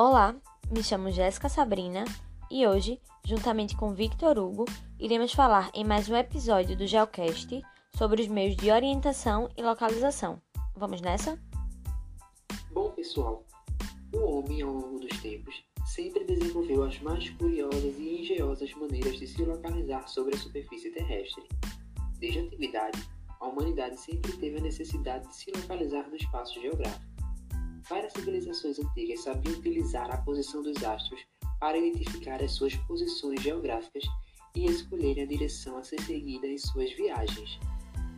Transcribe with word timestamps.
Olá, 0.00 0.40
me 0.70 0.80
chamo 0.80 1.10
Jéssica 1.10 1.48
Sabrina 1.48 2.04
e 2.48 2.64
hoje, 2.64 3.00
juntamente 3.24 3.76
com 3.76 3.92
Victor 3.92 4.38
Hugo, 4.38 4.64
iremos 4.96 5.32
falar 5.32 5.72
em 5.74 5.82
mais 5.82 6.08
um 6.08 6.14
episódio 6.14 6.76
do 6.76 6.86
Geocast 6.86 7.60
sobre 7.96 8.22
os 8.22 8.28
meios 8.28 8.54
de 8.54 8.70
orientação 8.70 9.50
e 9.56 9.60
localização. 9.60 10.40
Vamos 10.76 11.00
nessa? 11.00 11.36
Bom, 12.70 12.92
pessoal, 12.92 13.44
o 14.14 14.18
homem 14.18 14.62
ao 14.62 14.72
longo 14.72 15.00
dos 15.00 15.20
tempos 15.20 15.64
sempre 15.84 16.22
desenvolveu 16.22 16.84
as 16.84 17.00
mais 17.00 17.28
curiosas 17.30 17.98
e 17.98 18.20
engenhosas 18.20 18.72
maneiras 18.74 19.18
de 19.18 19.26
se 19.26 19.44
localizar 19.44 20.06
sobre 20.06 20.36
a 20.36 20.38
superfície 20.38 20.92
terrestre. 20.92 21.42
Desde 22.20 22.38
a 22.38 22.42
antiguidade, 22.42 23.02
a 23.40 23.48
humanidade 23.48 23.98
sempre 23.98 24.30
teve 24.36 24.58
a 24.58 24.62
necessidade 24.62 25.26
de 25.26 25.34
se 25.34 25.50
localizar 25.50 26.08
no 26.08 26.14
espaço 26.14 26.54
geográfico. 26.60 27.07
Várias 27.88 28.12
civilizações 28.12 28.78
antigas 28.78 29.22
sabiam 29.22 29.58
utilizar 29.58 30.10
a 30.10 30.18
posição 30.18 30.62
dos 30.62 30.82
astros 30.84 31.20
para 31.58 31.78
identificar 31.78 32.42
as 32.42 32.52
suas 32.52 32.74
posições 32.74 33.40
geográficas 33.40 34.04
e 34.54 34.66
escolherem 34.66 35.24
a 35.24 35.26
direção 35.26 35.78
a 35.78 35.82
ser 35.82 36.00
seguida 36.02 36.46
em 36.46 36.58
suas 36.58 36.92
viagens. 36.92 37.58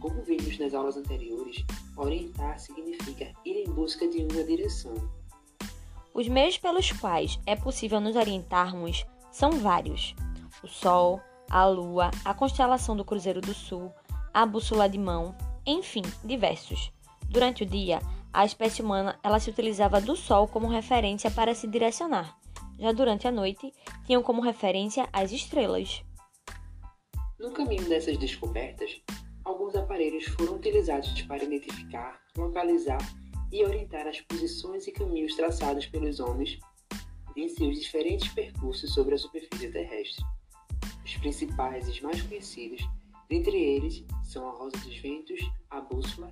Como 0.00 0.22
vimos 0.22 0.58
nas 0.58 0.72
aulas 0.72 0.96
anteriores, 0.96 1.64
orientar 1.96 2.58
significa 2.58 3.32
ir 3.44 3.64
em 3.64 3.70
busca 3.70 4.08
de 4.08 4.18
uma 4.18 4.42
direção. 4.44 4.94
Os 6.14 6.28
meios 6.28 6.56
pelos 6.56 6.90
quais 6.92 7.38
é 7.44 7.54
possível 7.54 8.00
nos 8.00 8.16
orientarmos 8.16 9.04
são 9.30 9.50
vários: 9.50 10.14
o 10.62 10.66
Sol, 10.66 11.20
a 11.50 11.66
Lua, 11.66 12.10
a 12.24 12.32
constelação 12.32 12.96
do 12.96 13.04
Cruzeiro 13.04 13.40
do 13.40 13.52
Sul, 13.52 13.92
a 14.32 14.46
bússola 14.46 14.88
de 14.88 14.98
mão, 14.98 15.36
enfim, 15.66 16.02
diversos. 16.24 16.90
Durante 17.28 17.64
o 17.64 17.66
dia, 17.66 18.00
a 18.32 18.44
espécie 18.44 18.82
humana 18.82 19.18
ela 19.22 19.40
se 19.40 19.50
utilizava 19.50 20.00
do 20.00 20.16
Sol 20.16 20.46
como 20.48 20.66
referência 20.68 21.30
para 21.30 21.54
se 21.54 21.66
direcionar. 21.66 22.38
Já 22.78 22.92
durante 22.92 23.26
a 23.26 23.32
noite, 23.32 23.72
tinham 24.06 24.22
como 24.22 24.40
referência 24.40 25.08
as 25.12 25.32
estrelas. 25.32 26.04
No 27.38 27.50
caminho 27.52 27.88
dessas 27.88 28.16
descobertas, 28.16 29.00
alguns 29.44 29.74
aparelhos 29.74 30.24
foram 30.26 30.56
utilizados 30.56 31.22
para 31.22 31.44
identificar, 31.44 32.20
localizar 32.36 32.98
e 33.50 33.64
orientar 33.64 34.06
as 34.06 34.20
posições 34.20 34.86
e 34.86 34.92
caminhos 34.92 35.34
traçados 35.34 35.86
pelos 35.86 36.20
homens 36.20 36.58
em 37.36 37.48
seus 37.48 37.78
diferentes 37.80 38.28
percursos 38.32 38.92
sobre 38.92 39.14
a 39.14 39.18
superfície 39.18 39.70
terrestre. 39.70 40.24
Os 41.04 41.16
principais 41.16 41.86
e 41.86 41.92
os 41.92 42.00
mais 42.00 42.20
conhecidos, 42.22 42.86
dentre 43.28 43.56
eles, 43.56 44.04
são 44.24 44.48
a 44.48 44.52
rosa 44.52 44.76
dos 44.78 44.96
ventos, 44.98 45.40
a 45.70 45.80
bússola 45.80 46.27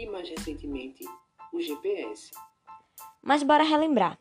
e, 0.00 0.06
mais 0.06 0.28
recentemente, 0.28 1.04
o 1.52 1.60
GPS. 1.60 2.30
Mas 3.22 3.42
bora 3.42 3.64
relembrar. 3.64 4.18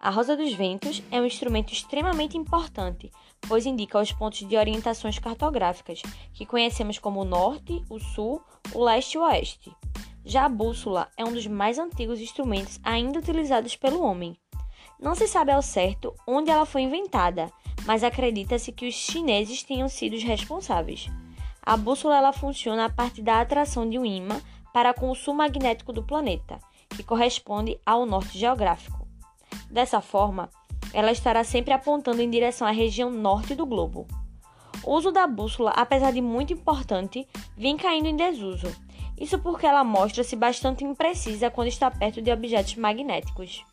A 0.00 0.10
rosa 0.10 0.36
dos 0.36 0.52
ventos 0.52 1.02
é 1.10 1.18
um 1.18 1.24
instrumento 1.24 1.72
extremamente 1.72 2.36
importante, 2.36 3.10
pois 3.48 3.64
indica 3.64 3.98
os 3.98 4.12
pontos 4.12 4.46
de 4.46 4.54
orientações 4.54 5.18
cartográficas, 5.18 6.02
que 6.34 6.44
conhecemos 6.44 6.98
como 6.98 7.22
o 7.22 7.24
norte, 7.24 7.82
o 7.88 7.98
sul, 7.98 8.42
o 8.74 8.84
leste 8.84 9.14
e 9.14 9.18
o 9.18 9.22
oeste. 9.22 9.72
Já 10.26 10.44
a 10.44 10.48
bússola 10.48 11.08
é 11.16 11.24
um 11.24 11.32
dos 11.32 11.46
mais 11.46 11.78
antigos 11.78 12.20
instrumentos 12.20 12.78
ainda 12.82 13.18
utilizados 13.18 13.76
pelo 13.76 14.02
homem. 14.02 14.36
Não 15.00 15.14
se 15.14 15.26
sabe 15.26 15.52
ao 15.52 15.62
certo 15.62 16.14
onde 16.26 16.50
ela 16.50 16.66
foi 16.66 16.82
inventada, 16.82 17.50
mas 17.86 18.04
acredita-se 18.04 18.72
que 18.72 18.86
os 18.86 18.94
chineses 18.94 19.62
tenham 19.62 19.88
sido 19.88 20.16
os 20.16 20.22
responsáveis. 20.22 21.08
A 21.62 21.78
bússola 21.78 22.18
ela 22.18 22.32
funciona 22.32 22.84
a 22.84 22.90
partir 22.90 23.22
da 23.22 23.40
atração 23.40 23.88
de 23.88 23.98
um 23.98 24.04
ímã 24.04 24.38
para 24.74 24.92
com 24.92 25.08
o 25.08 25.14
sul 25.14 25.34
magnético 25.34 25.92
do 25.92 26.02
planeta, 26.02 26.58
que 26.88 27.04
corresponde 27.04 27.78
ao 27.86 28.04
norte 28.04 28.36
geográfico. 28.36 29.06
Dessa 29.70 30.00
forma, 30.00 30.50
ela 30.92 31.12
estará 31.12 31.44
sempre 31.44 31.72
apontando 31.72 32.20
em 32.20 32.28
direção 32.28 32.66
à 32.66 32.72
região 32.72 33.08
norte 33.08 33.54
do 33.54 33.64
globo. 33.64 34.04
O 34.82 34.96
uso 34.96 35.12
da 35.12 35.28
bússola, 35.28 35.70
apesar 35.70 36.12
de 36.12 36.20
muito 36.20 36.52
importante, 36.52 37.24
vem 37.56 37.76
caindo 37.76 38.06
em 38.06 38.16
desuso. 38.16 38.66
Isso 39.16 39.38
porque 39.38 39.64
ela 39.64 39.84
mostra-se 39.84 40.34
bastante 40.34 40.82
imprecisa 40.82 41.52
quando 41.52 41.68
está 41.68 41.88
perto 41.88 42.20
de 42.20 42.32
objetos 42.32 42.74
magnéticos. 42.74 43.64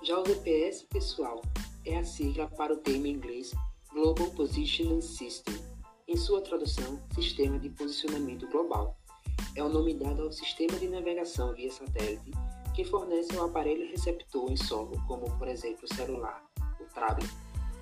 Já 0.00 0.16
o 0.16 0.24
GPS 0.24 0.86
pessoal 0.86 1.42
é 1.84 1.98
a 1.98 2.04
sigla 2.04 2.46
para 2.46 2.72
o 2.72 2.76
termo 2.76 3.08
inglês 3.08 3.52
Global 3.92 4.30
Positioning 4.30 5.00
System, 5.00 5.56
em 6.06 6.16
sua 6.16 6.40
tradução, 6.40 7.00
Sistema 7.16 7.58
de 7.58 7.68
Posicionamento 7.70 8.46
Global 8.48 8.96
é 9.54 9.62
o 9.62 9.68
nome 9.68 9.94
dado 9.94 10.22
ao 10.22 10.32
sistema 10.32 10.78
de 10.78 10.88
navegação 10.88 11.52
via 11.54 11.70
satélite 11.70 12.30
que 12.74 12.84
fornece 12.84 13.36
um 13.36 13.44
aparelho 13.44 13.90
receptor 13.90 14.50
em 14.50 14.56
solo, 14.56 14.92
como 15.06 15.26
por 15.38 15.46
exemplo 15.46 15.84
o 15.84 15.94
celular, 15.94 16.42
o 16.80 16.84
tablet, 16.94 17.30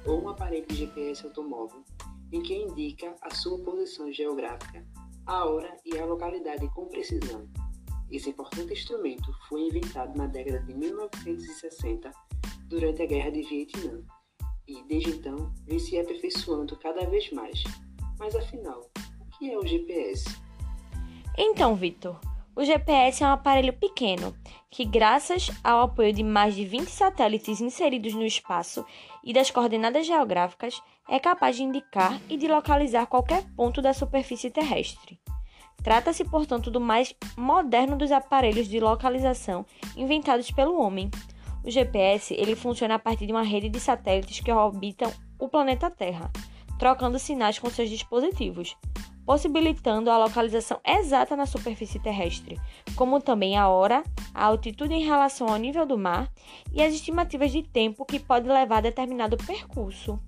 ou 0.04 0.22
um 0.24 0.28
aparelho 0.28 0.66
de 0.66 0.74
GPS 0.74 1.24
automóvel, 1.26 1.84
em 2.32 2.42
que 2.42 2.54
indica 2.54 3.14
a 3.22 3.32
sua 3.32 3.58
posição 3.60 4.12
geográfica, 4.12 4.84
a 5.26 5.44
hora 5.44 5.76
e 5.84 5.96
a 5.98 6.04
localidade 6.04 6.68
com 6.74 6.86
precisão. 6.86 7.48
Esse 8.10 8.30
importante 8.30 8.72
instrumento 8.72 9.32
foi 9.48 9.68
inventado 9.68 10.16
na 10.16 10.26
década 10.26 10.58
de 10.60 10.74
1960 10.74 12.10
durante 12.66 13.02
a 13.02 13.06
Guerra 13.06 13.30
de 13.30 13.42
Vietnã 13.42 14.02
e, 14.66 14.82
desde 14.84 15.10
então, 15.10 15.52
vem 15.64 15.78
se 15.78 15.98
aperfeiçoando 15.98 16.76
cada 16.76 17.08
vez 17.08 17.30
mais. 17.30 17.62
Mas 18.18 18.34
afinal, 18.34 18.90
o 19.20 19.38
que 19.38 19.52
é 19.52 19.58
o 19.58 19.66
GPS? 19.66 20.24
Então, 21.42 21.74
Vitor, 21.74 22.20
o 22.54 22.62
GPS 22.62 23.24
é 23.24 23.26
um 23.26 23.30
aparelho 23.30 23.72
pequeno 23.72 24.36
que, 24.70 24.84
graças 24.84 25.50
ao 25.64 25.80
apoio 25.80 26.12
de 26.12 26.22
mais 26.22 26.54
de 26.54 26.66
20 26.66 26.90
satélites 26.90 27.62
inseridos 27.62 28.12
no 28.12 28.26
espaço 28.26 28.84
e 29.24 29.32
das 29.32 29.50
coordenadas 29.50 30.06
geográficas, 30.06 30.82
é 31.08 31.18
capaz 31.18 31.56
de 31.56 31.62
indicar 31.62 32.20
e 32.28 32.36
de 32.36 32.46
localizar 32.46 33.06
qualquer 33.06 33.42
ponto 33.56 33.80
da 33.80 33.94
superfície 33.94 34.50
terrestre. 34.50 35.18
Trata-se, 35.82 36.26
portanto, 36.26 36.70
do 36.70 36.78
mais 36.78 37.14
moderno 37.38 37.96
dos 37.96 38.12
aparelhos 38.12 38.68
de 38.68 38.78
localização 38.78 39.64
inventados 39.96 40.50
pelo 40.50 40.78
homem. 40.78 41.10
O 41.64 41.70
GPS 41.70 42.34
ele 42.34 42.54
funciona 42.54 42.96
a 42.96 42.98
partir 42.98 43.24
de 43.24 43.32
uma 43.32 43.42
rede 43.42 43.70
de 43.70 43.80
satélites 43.80 44.40
que 44.40 44.52
orbitam 44.52 45.10
o 45.38 45.48
planeta 45.48 45.88
Terra, 45.88 46.30
trocando 46.78 47.18
sinais 47.18 47.58
com 47.58 47.70
seus 47.70 47.88
dispositivos 47.88 48.76
possibilitando 49.30 50.10
a 50.10 50.18
localização 50.18 50.80
exata 50.84 51.36
na 51.36 51.46
superfície 51.46 52.00
terrestre, 52.00 52.60
como 52.96 53.20
também 53.20 53.56
a 53.56 53.68
hora, 53.68 54.02
a 54.34 54.46
altitude 54.46 54.92
em 54.92 55.04
relação 55.04 55.46
ao 55.46 55.56
nível 55.56 55.86
do 55.86 55.96
mar 55.96 56.28
e 56.72 56.82
as 56.82 56.92
estimativas 56.92 57.52
de 57.52 57.62
tempo 57.62 58.04
que 58.04 58.18
pode 58.18 58.48
levar 58.48 58.78
a 58.78 58.80
determinado 58.80 59.36
percurso. 59.36 60.18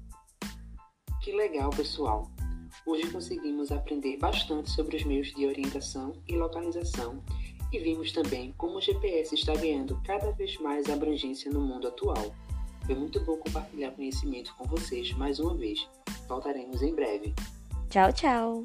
Que 1.20 1.32
legal, 1.32 1.70
pessoal! 1.70 2.30
Hoje 2.86 3.10
conseguimos 3.10 3.72
aprender 3.72 4.18
bastante 4.18 4.70
sobre 4.70 4.96
os 4.98 5.02
meios 5.02 5.34
de 5.34 5.46
orientação 5.46 6.12
e 6.28 6.36
localização 6.36 7.20
e 7.72 7.80
vimos 7.80 8.12
também 8.12 8.54
como 8.56 8.76
o 8.76 8.80
GPS 8.80 9.34
está 9.34 9.52
ganhando 9.54 10.00
cada 10.04 10.30
vez 10.30 10.56
mais 10.58 10.88
abrangência 10.88 11.50
no 11.50 11.60
mundo 11.60 11.88
atual. 11.88 12.32
Foi 12.86 12.94
muito 12.94 13.18
bom 13.24 13.36
compartilhar 13.38 13.90
conhecimento 13.90 14.54
com 14.54 14.64
vocês 14.64 15.12
mais 15.14 15.40
uma 15.40 15.56
vez. 15.56 15.88
Voltaremos 16.28 16.82
em 16.82 16.94
breve. 16.94 17.34
Tchau, 17.90 18.12
tchau! 18.12 18.64